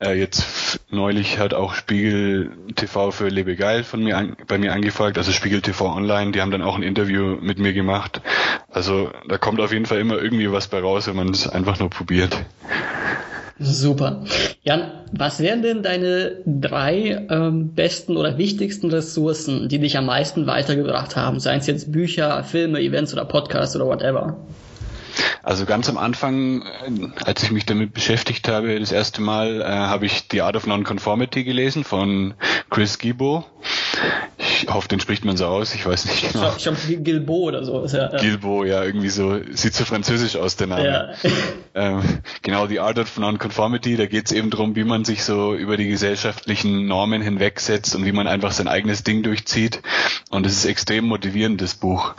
Äh, 0.00 0.14
jetzt 0.18 0.80
neulich 0.90 1.38
hat 1.38 1.54
auch 1.54 1.74
Spiegel 1.74 2.52
TV 2.76 3.10
für 3.10 3.28
Lebe 3.28 3.56
Geil 3.56 3.82
von 3.82 4.02
mir 4.02 4.16
an, 4.16 4.36
bei 4.46 4.58
mir 4.58 4.72
angefragt, 4.72 5.18
also 5.18 5.32
Spiegel 5.32 5.60
TV 5.60 5.92
Online, 5.92 6.32
die 6.32 6.40
haben 6.40 6.52
dann 6.52 6.62
auch 6.62 6.76
ein 6.76 6.84
Interview 6.84 7.36
mit 7.40 7.58
mir 7.58 7.72
gemacht. 7.72 8.20
Also 8.68 9.10
da 9.28 9.38
kommt 9.38 9.60
auf 9.60 9.72
jeden 9.72 9.86
Fall 9.86 9.98
immer 9.98 10.18
irgendwie 10.18 10.52
was 10.52 10.68
bei 10.68 10.80
raus, 10.80 11.08
wenn 11.08 11.16
man 11.16 11.30
es 11.30 11.48
einfach 11.48 11.78
nur 11.80 11.90
probiert. 11.90 12.44
Super. 13.60 14.24
Jan, 14.62 14.92
was 15.12 15.40
wären 15.40 15.62
denn 15.62 15.82
deine 15.82 16.36
drei 16.46 17.26
ähm, 17.28 17.74
besten 17.74 18.16
oder 18.16 18.38
wichtigsten 18.38 18.90
Ressourcen, 18.90 19.68
die 19.68 19.80
dich 19.80 19.98
am 19.98 20.06
meisten 20.06 20.46
weitergebracht 20.46 21.16
haben? 21.16 21.40
Seien 21.40 21.58
es 21.58 21.66
jetzt 21.66 21.90
Bücher, 21.90 22.44
Filme, 22.44 22.80
Events 22.80 23.12
oder 23.12 23.24
Podcasts 23.24 23.74
oder 23.74 23.86
whatever? 23.86 24.36
Also 25.42 25.64
ganz 25.64 25.88
am 25.88 25.98
Anfang, 25.98 26.62
äh, 26.62 27.24
als 27.24 27.42
ich 27.42 27.50
mich 27.50 27.66
damit 27.66 27.92
beschäftigt 27.94 28.46
habe, 28.48 28.78
das 28.78 28.92
erste 28.92 29.22
Mal, 29.22 29.60
äh, 29.60 29.64
habe 29.64 30.06
ich 30.06 30.24
The 30.30 30.42
Art 30.42 30.54
of 30.54 30.66
Nonconformity 30.66 31.42
gelesen 31.42 31.82
von 31.82 32.34
Chris 32.70 32.98
Gibo. 32.98 33.44
Ich 34.62 34.68
hoffe, 34.72 34.88
den 34.88 35.00
spricht 35.00 35.24
man 35.24 35.36
so 35.36 35.46
aus, 35.46 35.74
ich 35.74 35.86
weiß 35.86 36.06
nicht 36.06 36.32
genau. 36.32 36.52
Ich 36.56 36.62
glaube, 36.62 36.78
Gilbo 36.98 37.34
oder 37.48 37.64
so. 37.64 37.82
Ist 37.82 37.92
ja, 37.92 38.10
ja. 38.12 38.18
Gilbo, 38.18 38.64
ja, 38.64 38.82
irgendwie 38.82 39.08
so, 39.08 39.40
sieht 39.50 39.74
so 39.74 39.84
französisch 39.84 40.36
aus, 40.36 40.56
der 40.56 40.66
Name. 40.66 40.84
Ja. 40.84 41.08
Ähm, 41.74 42.02
genau, 42.42 42.66
The 42.66 42.80
Art 42.80 42.98
of 42.98 43.18
Nonconformity, 43.18 43.96
da 43.96 44.06
geht 44.06 44.26
es 44.26 44.32
eben 44.32 44.50
darum, 44.50 44.74
wie 44.74 44.82
man 44.82 45.04
sich 45.04 45.22
so 45.22 45.54
über 45.54 45.76
die 45.76 45.86
gesellschaftlichen 45.86 46.88
Normen 46.88 47.22
hinwegsetzt 47.22 47.94
und 47.94 48.04
wie 48.04 48.10
man 48.10 48.26
einfach 48.26 48.50
sein 48.50 48.66
eigenes 48.66 49.04
Ding 49.04 49.22
durchzieht. 49.22 49.80
Und 50.30 50.44
es 50.44 50.56
ist 50.56 50.64
extrem 50.64 51.04
motivierend, 51.04 51.60
das 51.60 51.74
Buch. 51.74 52.16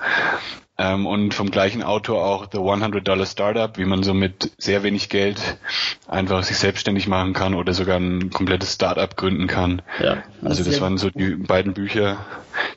Ähm, 0.82 1.06
und 1.06 1.34
vom 1.34 1.52
gleichen 1.52 1.84
Autor 1.84 2.26
auch 2.26 2.48
The 2.50 2.60
100 2.60 3.06
Dollar 3.06 3.26
Startup, 3.26 3.78
wie 3.78 3.84
man 3.84 4.02
so 4.02 4.14
mit 4.14 4.52
sehr 4.58 4.82
wenig 4.82 5.10
Geld 5.10 5.58
einfach 6.08 6.42
sich 6.44 6.58
selbstständig 6.58 7.06
machen 7.06 7.34
kann 7.34 7.54
oder 7.54 7.74
sogar 7.74 7.98
ein 7.98 8.30
komplettes 8.30 8.76
Startup 8.76 9.14
gründen 9.18 9.48
kann. 9.48 9.82
Ja, 10.02 10.24
also 10.42 10.64
das 10.64 10.80
waren 10.80 10.98
so 10.98 11.10
die 11.10 11.36
beiden 11.36 11.74
Bücher, 11.74 12.26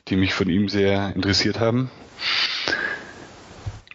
die 0.09 0.17
mich 0.17 0.33
von 0.33 0.49
ihm 0.49 0.67
sehr 0.67 1.15
interessiert 1.15 1.61
haben. 1.61 1.89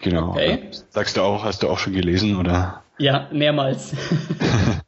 Genau. 0.01 0.31
Okay. 0.31 0.71
Sagst 0.89 1.19
du 1.19 1.21
auch, 1.21 1.45
hast 1.45 1.63
du 1.63 1.69
auch 1.69 1.79
schon 1.79 1.93
gelesen 1.93 2.37
oder? 2.37 2.83
Ja, 2.97 3.29
mehrmals. 3.31 3.95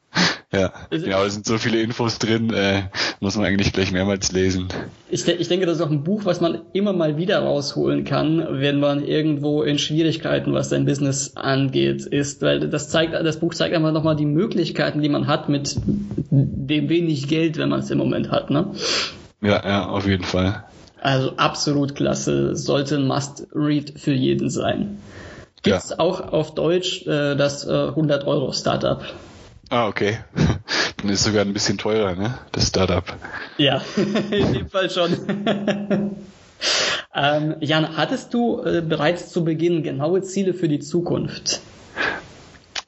Ja, 0.53 0.73
genau, 0.91 1.23
da 1.23 1.31
sind 1.31 1.47
so 1.47 1.59
viele 1.59 1.81
Infos 1.81 2.19
drin, 2.19 2.53
äh, 2.53 2.83
muss 3.21 3.37
man 3.37 3.47
eigentlich 3.47 3.73
gleich 3.73 3.93
mehrmals 3.93 4.33
lesen. 4.33 4.67
Ich, 5.09 5.25
de 5.25 5.37
ich 5.37 5.47
denke, 5.47 5.65
das 5.65 5.77
ist 5.77 5.83
auch 5.83 5.91
ein 5.91 6.03
Buch, 6.03 6.25
was 6.25 6.41
man 6.41 6.63
immer 6.73 6.93
mal 6.93 7.17
wieder 7.17 7.39
rausholen 7.39 8.03
kann, 8.03 8.45
wenn 8.51 8.81
man 8.81 9.05
irgendwo 9.05 9.63
in 9.63 9.79
Schwierigkeiten, 9.79 10.53
was 10.53 10.71
sein 10.71 10.87
Business 10.87 11.37
angeht, 11.37 12.05
ist, 12.05 12.43
weil 12.43 12.69
das 12.69 12.89
zeigt, 12.89 13.13
das 13.13 13.39
Buch 13.39 13.55
zeigt 13.55 13.77
einfach 13.77 13.93
nochmal 13.93 14.17
die 14.17 14.27
Möglichkeiten, 14.27 15.03
die 15.03 15.09
man 15.09 15.29
hat 15.29 15.49
mit 15.49 15.77
dem 15.85 16.89
wenig 16.89 17.29
Geld, 17.29 17.57
wenn 17.57 17.69
man 17.69 17.81
es 17.81 17.91
im 17.93 17.99
Moment 17.99 18.33
hat, 18.33 18.51
ne? 18.51 18.73
Ja, 19.43 19.63
ja, 19.65 19.89
auf 19.89 20.07
jeden 20.09 20.25
Fall. 20.25 20.65
Also 21.01 21.37
absolut 21.37 21.95
klasse, 21.95 22.57
sollte 22.57 22.97
ein 22.97 23.07
Must-Read 23.07 24.01
für 24.01 24.13
jeden 24.13 24.51
sein. 24.51 24.99
Gibt's 25.63 25.91
ja. 25.91 25.99
auch 26.01 26.33
auf 26.33 26.55
Deutsch 26.57 27.07
äh, 27.07 27.37
das 27.37 27.67
äh, 27.67 27.89
100 27.89 28.27
Euro 28.27 28.53
Startup? 28.53 29.01
Ah, 29.71 29.87
okay. 29.87 30.19
Dann 30.97 31.09
ist 31.09 31.23
sogar 31.23 31.43
ein 31.43 31.53
bisschen 31.53 31.79
teurer, 31.79 32.17
ne? 32.17 32.39
Das 32.53 32.69
Startup. 32.69 33.05
Ja, 33.57 33.81
in 33.97 34.53
dem 34.53 34.69
Fall 34.69 34.91
schon. 34.91 35.17
ähm, 37.15 37.55
Jan, 37.61 37.97
hattest 37.97 38.35
du 38.35 38.63
äh, 38.63 38.83
bereits 38.83 39.31
zu 39.31 39.45
Beginn 39.45 39.83
genaue 39.85 40.23
Ziele 40.23 40.55
für 40.55 40.69
die 40.69 40.81
Zukunft? 40.81 41.61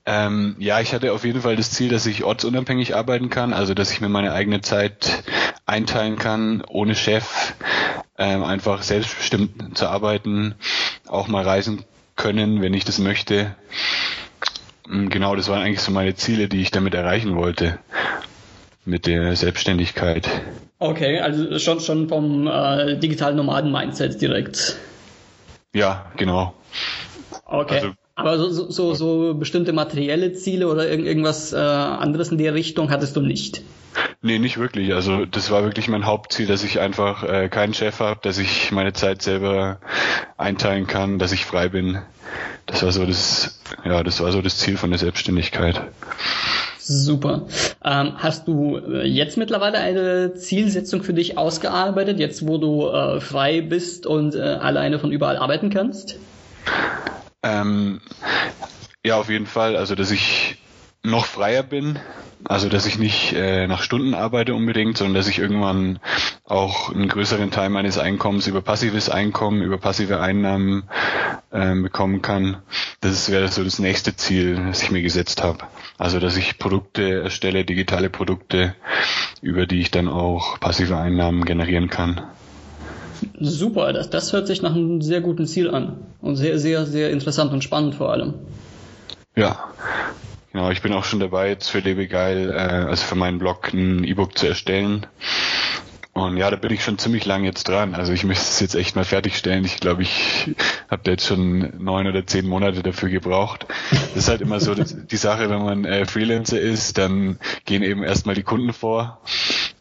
Ähm, 0.05 0.57
ja, 0.59 0.81
ich 0.81 0.93
hatte 0.93 1.12
auf 1.12 1.25
jeden 1.25 1.43
Fall 1.43 1.55
das 1.55 1.71
Ziel, 1.71 1.89
dass 1.89 2.07
ich 2.07 2.25
ortsunabhängig 2.25 2.97
arbeiten 2.97 3.31
kann, 3.31 3.53
also 3.53 3.73
dass 3.73 3.93
ich 3.93 4.01
mir 4.01 4.09
meine 4.09 4.33
eigene 4.33 4.61
Zeit 4.61 5.23
einteilen 5.65 6.17
kann, 6.17 6.65
ohne 6.69 6.97
Chef, 6.97 7.55
ähm, 8.19 8.43
einfach 8.43 8.83
selbstbestimmt 8.83 9.79
zu 9.79 9.87
arbeiten, 9.87 10.57
auch 11.07 11.29
mal 11.29 11.45
reisen 11.45 11.85
können, 12.17 12.61
wenn 12.61 12.75
ich 12.75 12.85
das 12.85 12.99
möchte. 12.99 13.55
Mm, 14.87 15.09
genau, 15.09 15.37
das 15.37 15.49
waren 15.49 15.62
eigentlich 15.62 15.81
so 15.81 15.93
meine 15.93 16.15
Ziele, 16.15 16.49
die 16.49 16.61
ich 16.61 16.71
damit 16.71 16.95
erreichen 16.95 17.37
wollte. 17.37 17.79
Mit 18.85 19.07
der 19.07 19.37
Selbstständigkeit. 19.37 20.29
Okay, 20.81 21.21
also 21.21 21.59
schon, 21.61 21.79
schon 21.79 22.09
vom 22.09 22.49
äh, 22.49 22.97
digitalen 22.99 23.37
Nomaden-Mindset 23.37 24.21
direkt. 24.21 24.77
Ja, 25.73 26.07
genau. 26.17 26.55
Okay. 27.45 27.75
Also, 27.77 27.93
aber 28.15 28.39
so, 28.39 28.51
so, 28.51 28.71
so, 28.71 28.95
so 28.95 29.35
bestimmte 29.35 29.73
materielle 29.73 30.33
Ziele 30.33 30.69
oder 30.69 30.89
irgend, 30.89 31.07
irgendwas 31.07 31.53
äh, 31.53 31.57
anderes 31.57 32.31
in 32.31 32.39
der 32.39 32.55
Richtung 32.55 32.91
hattest 32.91 33.17
du 33.17 33.21
nicht? 33.21 33.62
Nee, 34.25 34.38
nicht 34.38 34.59
wirklich. 34.59 34.95
Also 34.95 35.26
das 35.26 35.50
war 35.50 35.64
wirklich 35.64 35.88
mein 35.88 36.07
Hauptziel, 36.07 36.47
dass 36.47 36.62
ich 36.62 36.79
einfach 36.79 37.25
äh, 37.25 37.49
keinen 37.49 37.75
Chef 37.75 37.99
habe, 37.99 38.21
dass 38.23 38.38
ich 38.38 38.71
meine 38.71 38.93
Zeit 38.93 39.21
selber 39.21 39.79
einteilen 40.37 40.87
kann, 40.87 41.19
dass 41.19 41.33
ich 41.33 41.45
frei 41.45 41.69
bin. 41.69 42.00
Das 42.67 42.85
war 42.85 42.93
so 42.93 43.05
das, 43.05 43.61
ja, 43.85 44.05
das 44.05 44.21
war 44.21 44.31
so 44.31 44.41
das 44.41 44.59
Ziel 44.59 44.76
von 44.76 44.91
der 44.91 45.00
Selbstständigkeit. 45.00 45.83
Super. 46.79 47.47
Ähm, 47.85 48.12
hast 48.17 48.47
du 48.47 48.76
äh, 48.76 49.07
jetzt 49.07 49.37
mittlerweile 49.37 49.79
eine 49.79 50.35
Zielsetzung 50.35 51.02
für 51.02 51.14
dich 51.14 51.37
ausgearbeitet, 51.37 52.21
jetzt 52.21 52.47
wo 52.47 52.59
du 52.59 52.88
äh, 52.88 53.21
frei 53.21 53.61
bist 53.61 54.07
und 54.07 54.37
äh, 54.37 54.41
alleine 54.41 55.00
von 55.00 55.11
überall 55.11 55.37
arbeiten 55.37 55.71
kannst? 55.71 56.17
Ähm, 57.43 58.00
ja, 59.05 59.17
auf 59.17 59.29
jeden 59.29 59.47
Fall. 59.47 59.76
Also, 59.76 59.97
dass 59.97 60.12
ich 60.12 60.59
noch 61.02 61.26
freier 61.26 61.64
bin, 61.64 61.99
also 62.45 62.69
dass 62.69 62.87
ich 62.87 62.99
nicht 62.99 63.33
äh, 63.33 63.67
nach 63.67 63.83
Stunden 63.83 64.15
arbeite 64.15 64.55
unbedingt, 64.55 64.99
sondern 64.99 65.15
dass 65.15 65.29
ich 65.29 65.39
irgendwann 65.39 65.99
auch 66.45 66.93
einen 66.93 67.09
größeren 67.09 67.51
Teil 67.51 67.71
meines 67.71 67.99
Einkommens 67.99 68.47
über 68.47 68.63
passives 68.63 69.09
Einkommen, 69.09 69.63
über 69.63 69.79
passive 69.79 70.21
Einnahmen 70.21 70.85
äh, 71.51 71.75
bekommen 71.75 72.23
kann. 72.23 72.59
Das 73.01 73.31
wäre 73.31 73.49
so 73.49 73.65
das 73.65 73.79
nächste 73.79 74.17
Ziel, 74.17 74.57
das 74.67 74.83
ich 74.83 74.91
mir 74.91 75.03
gesetzt 75.03 75.43
habe. 75.43 75.59
Also 75.99 76.19
dass 76.19 76.37
ich 76.37 76.59
Produkte 76.59 77.23
erstelle, 77.23 77.65
digitale 77.65 78.11
Produkte, 78.11 78.75
über 79.41 79.67
die 79.67 79.81
ich 79.81 79.91
dann 79.91 80.09
auch 80.09 80.59
passive 80.61 80.97
Einnahmen 80.97 81.45
generieren 81.45 81.89
kann. 81.89 82.21
Super, 83.39 83.93
das, 83.93 84.11
das 84.11 84.33
hört 84.33 84.47
sich 84.47 84.63
nach 84.63 84.75
einem 84.75 85.01
sehr 85.01 85.21
guten 85.21 85.47
Ziel 85.47 85.71
an. 85.71 85.99
Und 86.21 86.37
sehr, 86.37 86.59
sehr, 86.59 86.87
sehr 86.87 87.11
interessant 87.11 87.53
und 87.53 87.63
spannend 87.63 87.95
vor 87.95 88.11
allem. 88.13 88.35
Ja, 89.35 89.65
Genau, 90.53 90.71
ich 90.71 90.83
bin 90.83 90.93
auch 90.93 91.05
schon 91.05 91.21
dabei, 91.21 91.49
jetzt 91.49 91.71
für 91.71 91.79
Lebegeil, 91.79 92.51
äh, 92.51 92.55
also 92.55 93.07
für 93.07 93.15
meinen 93.15 93.39
Blog 93.39 93.73
ein 93.73 94.05
E-Book 94.05 94.37
zu 94.37 94.47
erstellen. 94.47 95.07
Und 96.14 96.37
ja, 96.37 96.50
da 96.50 96.57
bin 96.57 96.71
ich 96.73 96.85
schon 96.85 96.99
ziemlich 96.99 97.25
lang 97.25 97.45
jetzt 97.45 97.69
dran. 97.69 97.95
Also 97.95 98.12
ich 98.12 98.25
möchte 98.25 98.42
es 98.42 98.61
jetzt 98.61 98.75
echt 98.75 98.97
mal 98.97 99.04
fertigstellen. 99.04 99.64
Ich 99.64 99.81
glaube, 99.81 100.02
ich 100.02 100.54
habe 100.90 101.02
da 101.04 101.12
jetzt 101.12 101.26
schon 101.26 101.73
neun 101.83 102.07
oder 102.07 102.26
zehn 102.26 102.47
Monate 102.47 102.83
dafür 102.83 103.09
gebraucht. 103.09 103.66
Das 103.90 104.25
ist 104.25 104.28
halt 104.28 104.42
immer 104.42 104.61
so 104.61 104.75
die 104.75 105.16
Sache, 105.16 105.49
wenn 105.49 105.62
man 105.62 105.85
äh, 105.87 106.04
Freelancer 106.04 106.61
ist, 106.61 106.99
dann 106.99 107.38
gehen 107.64 107.83
eben 107.83 108.02
erstmal 108.02 108.35
die 108.35 108.42
Kunden 108.42 108.75
vor 108.75 109.23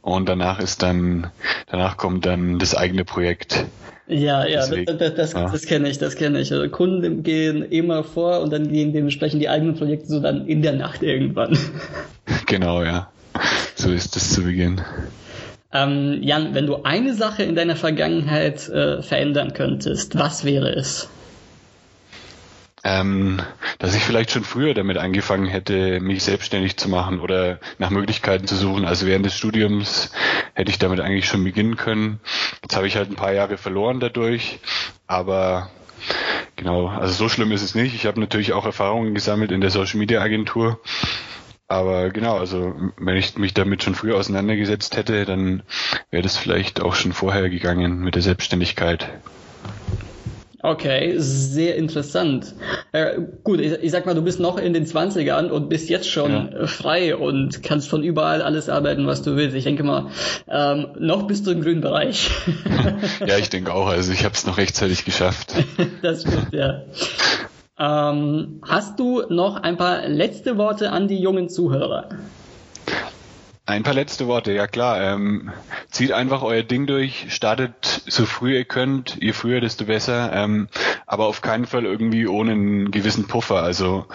und 0.02 0.30
danach 0.30 0.60
ist 0.60 0.82
dann, 0.82 1.32
danach 1.70 1.98
kommt 1.98 2.26
dann 2.26 2.60
das 2.60 2.76
eigene 2.76 3.04
Projekt. 3.04 3.66
Ja, 4.08 4.46
ja, 4.46 4.66
Deswegen, 4.66 4.98
das, 4.98 5.16
das, 5.16 5.34
ja. 5.34 5.50
das 5.50 5.66
kenne 5.66 5.90
ich, 5.90 5.98
das 5.98 6.16
kenne 6.16 6.40
ich. 6.40 6.52
Also 6.52 6.68
Kunden 6.70 7.24
gehen 7.24 7.62
immer 7.64 8.04
vor 8.04 8.42
und 8.42 8.52
dann 8.52 8.72
gehen 8.72 8.94
dementsprechend 8.94 9.42
die 9.42 9.50
eigenen 9.50 9.76
Projekte 9.76 10.08
so 10.08 10.20
dann 10.20 10.48
in 10.48 10.62
der 10.62 10.74
Nacht 10.74 11.04
irgendwann. 11.04 11.58
Genau, 12.46 12.84
ja. 12.84 13.10
So 13.76 13.92
ist 13.92 14.18
es 14.18 14.34
zu 14.34 14.44
Beginn. 14.44 14.82
Ähm, 15.74 16.22
Jan, 16.22 16.54
wenn 16.54 16.68
du 16.68 16.84
eine 16.84 17.14
Sache 17.14 17.44
in 17.44 17.56
deiner 17.56 17.76
Vergangenheit 17.76 18.68
äh, 18.68 19.02
verändern 19.02 19.54
könntest, 19.54 20.18
was 20.18 20.44
wäre 20.44 20.70
es? 20.70 21.10
Ähm, 22.84 23.40
dass 23.78 23.96
ich 23.96 24.02
vielleicht 24.02 24.32
schon 24.32 24.44
früher 24.44 24.74
damit 24.74 24.98
angefangen 24.98 25.46
hätte, 25.46 26.00
mich 26.00 26.24
selbstständig 26.24 26.78
zu 26.78 26.90
machen 26.90 27.20
oder 27.20 27.60
nach 27.78 27.92
Möglichkeiten 27.92 28.48
zu 28.48 28.56
suchen. 28.56 28.86
Also 28.86 29.06
während 29.06 29.26
des 29.26 29.38
Studiums 29.38 30.12
hätte 30.56 30.72
ich 30.72 30.80
damit 30.80 31.00
eigentlich 31.00 31.28
schon 31.28 31.44
beginnen 31.44 31.78
können. 31.78 32.20
Jetzt 32.64 32.76
habe 32.76 32.88
ich 32.88 32.96
halt 32.96 33.12
ein 33.12 33.16
paar 33.16 33.34
Jahre 33.34 33.58
verloren 33.58 34.00
dadurch, 34.00 34.60
aber 35.06 35.70
genau, 36.56 36.88
also 36.88 37.14
so 37.14 37.30
schlimm 37.30 37.52
ist 37.52 37.62
es 37.62 37.76
nicht. 37.76 37.94
Ich 37.94 38.08
habe 38.08 38.20
natürlich 38.20 38.52
auch 38.54 38.66
Erfahrungen 38.66 39.14
gesammelt 39.14 39.52
in 39.52 39.62
der 39.62 39.70
Social 39.70 40.00
Media 40.00 40.20
Agentur. 40.20 40.80
Aber 41.72 42.10
genau, 42.10 42.38
also 42.38 42.76
wenn 42.98 43.16
ich 43.16 43.38
mich 43.38 43.54
damit 43.54 43.82
schon 43.82 43.96
früher 43.96 44.18
auseinandergesetzt 44.18 44.98
hätte, 44.98 45.24
dann 45.24 45.64
wäre 46.10 46.22
das 46.22 46.36
vielleicht 46.36 46.82
auch 46.82 46.96
schon 46.96 47.14
vorher 47.14 47.50
gegangen 47.50 48.00
mit 48.00 48.16
der 48.16 48.22
Selbstständigkeit. 48.22 49.08
Okay, 50.62 51.14
sehr 51.16 51.78
interessant. 51.78 52.54
Äh, 52.92 53.20
gut, 53.46 53.62
ich, 53.62 53.72
ich, 53.72 53.90
sag 53.90 54.06
mal, 54.06 54.14
du 54.14 54.22
bist 54.22 54.42
noch 54.42 54.58
in 54.58 54.74
den 54.74 54.86
20ern 54.86 55.48
und 55.48 55.70
bist 55.70 55.90
jetzt 55.90 56.10
schon 56.10 56.52
ja. 56.52 56.68
frei 56.68 57.16
und 57.16 57.64
kannst 57.64 57.88
von 57.88 58.04
überall 58.04 58.42
alles 58.42 58.68
arbeiten, 58.68 59.08
was 59.08 59.22
du 59.22 59.38
willst. 59.38 59.56
Ich 59.56 59.64
denke 59.64 59.84
mal, 59.84 60.12
ähm, 60.50 60.88
noch 61.00 61.26
bist 61.26 61.48
du 61.48 61.52
im 61.52 61.62
grünen 61.62 61.80
Bereich. 61.80 62.32
ja, 63.26 63.38
ich 63.38 63.50
denke 63.50 63.74
auch. 63.74 63.88
Also 63.88 64.12
ich 64.12 64.26
habe 64.26 64.36
es 64.36 64.46
noch 64.46 64.58
rechtzeitig 64.58 65.06
geschafft. 65.06 65.56
das 66.02 66.24
stimmt, 66.24 66.52
ja. 66.52 66.82
Ähm, 67.82 68.62
hast 68.62 69.00
du 69.00 69.24
noch 69.30 69.56
ein 69.56 69.76
paar 69.76 70.08
letzte 70.08 70.58
Worte 70.58 70.92
an 70.92 71.08
die 71.08 71.20
jungen 71.20 71.50
Zuhörer? 71.50 72.10
Ein 73.66 73.82
paar 73.82 73.96
letzte 73.96 74.28
Worte, 74.28 74.52
ja 74.52 74.68
klar. 74.68 75.02
Ähm, 75.02 75.52
zieht 75.90 76.12
einfach 76.12 76.44
euer 76.44 76.62
Ding 76.62 76.86
durch, 76.86 77.34
startet 77.34 78.04
so 78.06 78.26
früh 78.26 78.56
ihr 78.56 78.66
könnt, 78.66 79.18
je 79.20 79.34
früher, 79.34 79.62
desto 79.62 79.86
besser, 79.86 80.32
ähm, 80.32 80.68
aber 81.08 81.26
auf 81.26 81.42
keinen 81.42 81.66
Fall 81.66 81.86
irgendwie 81.86 82.28
ohne 82.28 82.52
einen 82.52 82.92
gewissen 82.92 83.28
Puffer. 83.28 83.64
Also 83.64 84.06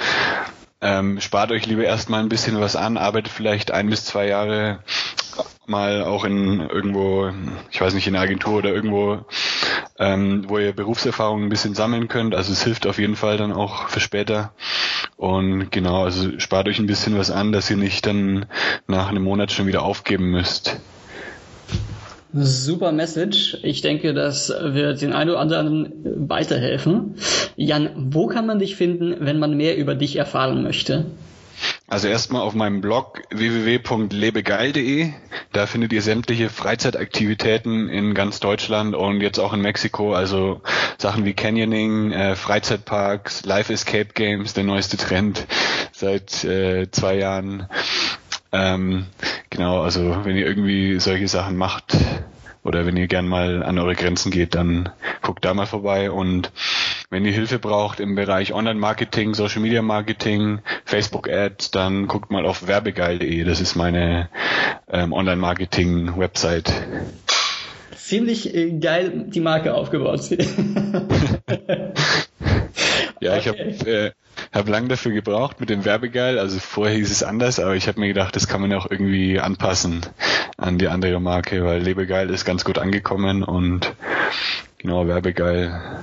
ähm, 0.80 1.20
spart 1.20 1.50
euch 1.50 1.66
lieber 1.66 1.84
erstmal 1.84 2.20
ein 2.20 2.28
bisschen 2.28 2.60
was 2.60 2.76
an, 2.76 2.96
arbeitet 2.96 3.32
vielleicht 3.32 3.72
ein 3.72 3.90
bis 3.90 4.04
zwei 4.04 4.28
Jahre 4.28 4.80
mal 5.66 6.04
auch 6.04 6.24
in 6.24 6.60
irgendwo, 6.60 7.32
ich 7.70 7.80
weiß 7.80 7.94
nicht, 7.94 8.06
in 8.06 8.14
einer 8.14 8.24
Agentur 8.24 8.58
oder 8.58 8.72
irgendwo, 8.72 9.24
ähm, 9.98 10.44
wo 10.48 10.58
ihr 10.58 10.72
Berufserfahrung 10.72 11.44
ein 11.44 11.48
bisschen 11.48 11.74
sammeln 11.74 12.08
könnt. 12.08 12.34
Also 12.34 12.52
es 12.52 12.62
hilft 12.62 12.86
auf 12.86 12.98
jeden 12.98 13.16
Fall 13.16 13.36
dann 13.36 13.52
auch 13.52 13.88
für 13.88 14.00
später. 14.00 14.52
Und 15.16 15.70
genau, 15.70 16.04
also 16.04 16.38
spart 16.38 16.68
euch 16.68 16.78
ein 16.78 16.86
bisschen 16.86 17.16
was 17.18 17.30
an, 17.30 17.52
dass 17.52 17.70
ihr 17.70 17.76
nicht 17.76 18.06
dann 18.06 18.46
nach 18.86 19.08
einem 19.08 19.22
Monat 19.22 19.52
schon 19.52 19.66
wieder 19.66 19.82
aufgeben 19.82 20.30
müsst. 20.30 20.78
Super 22.32 22.92
Message. 22.92 23.58
Ich 23.62 23.80
denke, 23.80 24.12
das 24.12 24.50
wird 24.50 25.00
den 25.00 25.14
einen 25.14 25.30
oder 25.30 25.38
anderen 25.38 25.92
weiterhelfen. 26.28 27.14
Jan, 27.56 27.90
wo 27.96 28.26
kann 28.26 28.46
man 28.46 28.58
dich 28.58 28.76
finden, 28.76 29.16
wenn 29.20 29.38
man 29.38 29.56
mehr 29.56 29.78
über 29.78 29.94
dich 29.94 30.16
erfahren 30.16 30.62
möchte? 30.62 31.06
Also 31.88 32.08
erstmal 32.08 32.42
auf 32.42 32.54
meinem 32.54 32.80
Blog 32.80 33.22
www.lebegeil.de. 33.30 35.12
Da 35.52 35.66
findet 35.66 35.92
ihr 35.92 36.02
sämtliche 36.02 36.50
Freizeitaktivitäten 36.50 37.88
in 37.88 38.12
ganz 38.12 38.40
Deutschland 38.40 38.96
und 38.96 39.20
jetzt 39.20 39.38
auch 39.38 39.52
in 39.52 39.60
Mexiko. 39.60 40.12
Also 40.12 40.62
Sachen 40.98 41.24
wie 41.24 41.32
Canyoning, 41.32 42.10
äh, 42.10 42.34
Freizeitparks, 42.34 43.44
Live 43.44 43.70
Escape 43.70 44.08
Games, 44.14 44.52
der 44.52 44.64
neueste 44.64 44.96
Trend 44.96 45.46
seit 45.92 46.42
äh, 46.42 46.90
zwei 46.90 47.18
Jahren. 47.18 47.68
Ähm, 48.50 49.06
genau, 49.50 49.82
also 49.82 50.24
wenn 50.24 50.36
ihr 50.36 50.46
irgendwie 50.46 50.98
solche 50.98 51.28
Sachen 51.28 51.56
macht, 51.56 51.96
oder 52.66 52.84
wenn 52.84 52.96
ihr 52.96 53.06
gern 53.06 53.28
mal 53.28 53.62
an 53.62 53.78
eure 53.78 53.94
Grenzen 53.94 54.32
geht, 54.32 54.56
dann 54.56 54.88
guckt 55.22 55.44
da 55.44 55.54
mal 55.54 55.66
vorbei 55.66 56.10
und 56.10 56.50
wenn 57.10 57.24
ihr 57.24 57.32
Hilfe 57.32 57.58
braucht 57.58 58.00
im 58.00 58.14
Bereich 58.14 58.52
Online-Marketing, 58.52 59.34
Social-Media-Marketing, 59.34 60.60
Facebook-Ads, 60.84 61.70
dann 61.70 62.06
guckt 62.08 62.30
mal 62.30 62.44
auf 62.46 62.66
werbegeil.de. 62.66 63.44
Das 63.44 63.60
ist 63.60 63.76
meine 63.76 64.28
ähm, 64.88 65.12
Online-Marketing-Website. 65.12 66.72
Ziemlich 67.96 68.54
äh, 68.54 68.72
geil 68.72 69.24
die 69.28 69.40
Marke 69.40 69.74
aufgebaut. 69.74 70.30
ja, 73.20 73.36
ich 73.36 73.48
habe 73.48 73.58
äh, 73.58 74.12
hab 74.52 74.68
lang 74.68 74.88
dafür 74.88 75.12
gebraucht 75.12 75.60
mit 75.60 75.70
dem 75.70 75.84
Werbegeil. 75.84 76.38
Also 76.38 76.58
vorher 76.58 76.96
hieß 76.96 77.10
es 77.10 77.22
anders, 77.22 77.58
aber 77.60 77.74
ich 77.76 77.88
habe 77.88 78.00
mir 78.00 78.08
gedacht, 78.08 78.34
das 78.36 78.48
kann 78.48 78.60
man 78.60 78.72
auch 78.72 78.90
irgendwie 78.90 79.38
anpassen 79.40 80.00
an 80.56 80.78
die 80.78 80.88
andere 80.88 81.20
Marke, 81.20 81.64
weil 81.64 81.82
Lebegeil 81.82 82.30
ist 82.30 82.44
ganz 82.44 82.64
gut 82.64 82.78
angekommen 82.78 83.42
und 83.42 83.94
genau, 84.78 85.06
Werbegeil 85.06 86.02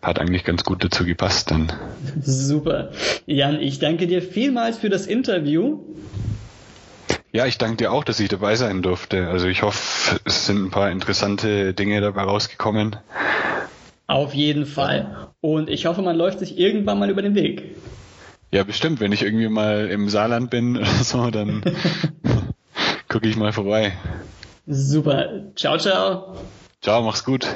hat 0.00 0.18
eigentlich 0.18 0.44
ganz 0.44 0.64
gut 0.64 0.82
dazu 0.84 1.04
gepasst 1.04 1.50
dann. 1.50 1.72
Super. 2.20 2.90
Jan, 3.26 3.60
ich 3.60 3.78
danke 3.78 4.06
dir 4.06 4.22
vielmals 4.22 4.78
für 4.78 4.88
das 4.88 5.06
Interview. 5.06 5.80
Ja, 7.32 7.46
ich 7.46 7.56
danke 7.56 7.76
dir 7.78 7.92
auch, 7.92 8.04
dass 8.04 8.20
ich 8.20 8.28
dabei 8.28 8.56
sein 8.56 8.82
durfte. 8.82 9.28
Also 9.28 9.46
ich 9.46 9.62
hoffe, 9.62 10.20
es 10.24 10.46
sind 10.46 10.64
ein 10.66 10.70
paar 10.70 10.90
interessante 10.90 11.72
Dinge 11.72 12.00
dabei 12.00 12.22
rausgekommen. 12.22 12.96
Auf 14.06 14.34
jeden 14.34 14.66
Fall. 14.66 15.28
Und 15.40 15.70
ich 15.70 15.86
hoffe, 15.86 16.02
man 16.02 16.16
läuft 16.16 16.40
sich 16.40 16.58
irgendwann 16.58 16.98
mal 16.98 17.08
über 17.08 17.22
den 17.22 17.34
Weg. 17.34 17.76
Ja, 18.50 18.64
bestimmt. 18.64 19.00
Wenn 19.00 19.12
ich 19.12 19.22
irgendwie 19.22 19.48
mal 19.48 19.88
im 19.88 20.10
Saarland 20.10 20.50
bin 20.50 20.76
oder 20.76 20.86
so, 20.86 21.30
dann 21.30 21.62
gucke 23.08 23.26
ich 23.26 23.36
mal 23.36 23.52
vorbei. 23.52 23.94
Super. 24.66 25.52
Ciao, 25.56 25.78
ciao. 25.78 26.36
Ciao, 26.82 27.02
mach's 27.02 27.24
gut. 27.24 27.46